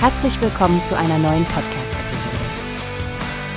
[0.00, 2.36] Herzlich willkommen zu einer neuen Podcast-Episode.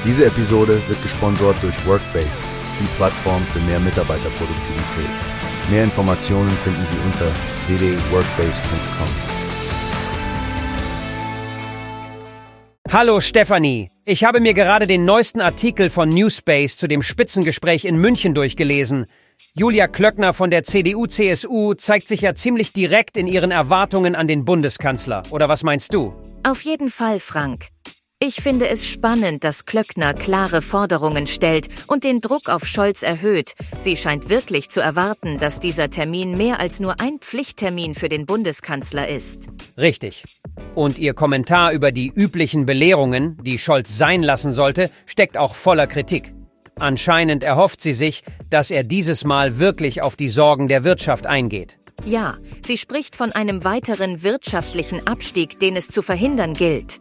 [0.04, 2.32] Diese Episode wird gesponsert durch Workbase,
[2.80, 5.12] die Plattform für mehr Mitarbeiterproduktivität.
[5.70, 7.28] Mehr Informationen finden Sie unter
[7.68, 9.08] www.workbase.com.
[12.92, 17.98] Hallo Stefanie, ich habe mir gerade den neuesten Artikel von Newspace zu dem Spitzengespräch in
[17.98, 19.06] München durchgelesen.
[19.54, 24.46] Julia Klöckner von der CDU-CSU zeigt sich ja ziemlich direkt in ihren Erwartungen an den
[24.46, 25.24] Bundeskanzler.
[25.30, 26.14] Oder was meinst du?
[26.44, 27.68] Auf jeden Fall, Frank.
[28.24, 33.56] Ich finde es spannend, dass Klöckner klare Forderungen stellt und den Druck auf Scholz erhöht.
[33.80, 38.28] Sie scheint wirklich zu erwarten, dass dieser Termin mehr als nur ein Pflichttermin für den
[38.28, 39.50] Bundeskanzler ist.
[39.76, 40.24] Richtig.
[40.76, 45.88] Und ihr Kommentar über die üblichen Belehrungen, die Scholz sein lassen sollte, steckt auch voller
[45.88, 46.32] Kritik.
[46.82, 51.78] Anscheinend erhofft sie sich, dass er dieses Mal wirklich auf die Sorgen der Wirtschaft eingeht.
[52.06, 57.00] Ja, sie spricht von einem weiteren wirtschaftlichen Abstieg, den es zu verhindern gilt.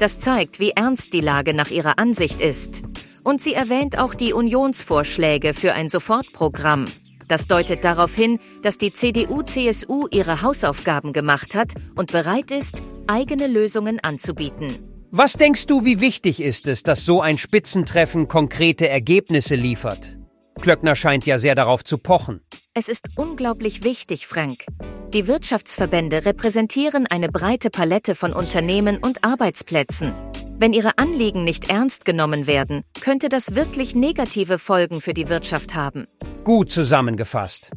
[0.00, 2.82] Das zeigt, wie ernst die Lage nach ihrer Ansicht ist.
[3.22, 6.86] Und sie erwähnt auch die Unionsvorschläge für ein Sofortprogramm.
[7.28, 13.46] Das deutet darauf hin, dass die CDU-CSU ihre Hausaufgaben gemacht hat und bereit ist, eigene
[13.46, 14.89] Lösungen anzubieten.
[15.12, 20.16] Was denkst du, wie wichtig ist es, dass so ein Spitzentreffen konkrete Ergebnisse liefert?
[20.60, 22.42] Klöckner scheint ja sehr darauf zu pochen.
[22.74, 24.66] Es ist unglaublich wichtig, Frank.
[25.12, 30.14] Die Wirtschaftsverbände repräsentieren eine breite Palette von Unternehmen und Arbeitsplätzen.
[30.58, 35.74] Wenn ihre Anliegen nicht ernst genommen werden, könnte das wirklich negative Folgen für die Wirtschaft
[35.74, 36.06] haben.
[36.44, 37.72] Gut zusammengefasst.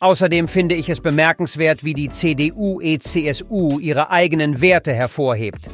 [0.00, 5.68] Außerdem finde ich es bemerkenswert, wie die CDU-ECSU ihre eigenen Werte hervorhebt.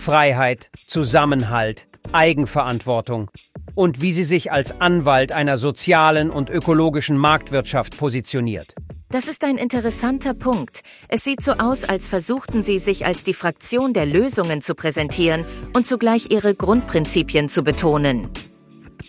[0.00, 3.30] Freiheit, Zusammenhalt, Eigenverantwortung
[3.74, 8.74] und wie sie sich als Anwalt einer sozialen und ökologischen Marktwirtschaft positioniert.
[9.10, 10.82] Das ist ein interessanter Punkt.
[11.08, 15.44] Es sieht so aus, als versuchten sie sich als die Fraktion der Lösungen zu präsentieren
[15.74, 18.28] und zugleich ihre Grundprinzipien zu betonen.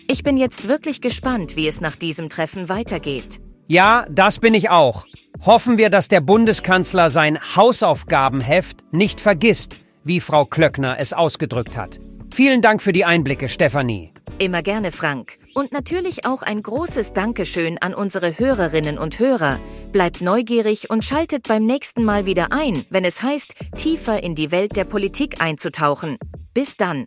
[0.08, 3.40] Ich bin jetzt wirklich gespannt, wie es nach diesem Treffen weitergeht.
[3.68, 5.06] Ja, das bin ich auch.
[5.46, 12.00] Hoffen wir, dass der Bundeskanzler sein Hausaufgabenheft nicht vergisst, wie Frau Klöckner es ausgedrückt hat.
[12.34, 14.12] Vielen Dank für die Einblicke, Stefanie.
[14.38, 15.38] Immer gerne, Frank.
[15.54, 19.60] Und natürlich auch ein großes Dankeschön an unsere Hörerinnen und Hörer.
[19.92, 24.50] Bleibt neugierig und schaltet beim nächsten Mal wieder ein, wenn es heißt, tiefer in die
[24.50, 26.16] Welt der Politik einzutauchen.
[26.54, 27.06] Bis dann.